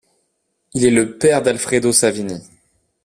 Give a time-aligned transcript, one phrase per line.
[0.73, 2.41] Il est le père d'Alfredo Savini.